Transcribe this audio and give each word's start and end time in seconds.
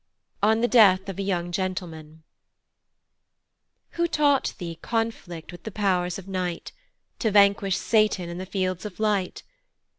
On 0.41 0.61
the 0.61 0.67
Death 0.67 1.09
of 1.09 1.19
a 1.19 1.21
young 1.21 1.51
Gentleman. 1.51 2.23
WHO 3.91 4.07
taught 4.07 4.55
thee 4.57 4.79
conflict 4.81 5.51
with 5.51 5.61
the 5.61 5.69
pow'rs 5.69 6.17
of 6.17 6.27
night, 6.27 6.71
To 7.19 7.29
vanquish 7.29 7.77
satan 7.77 8.27
in 8.27 8.39
the 8.39 8.47
fields 8.47 8.83
of 8.83 8.99
light? 8.99 9.43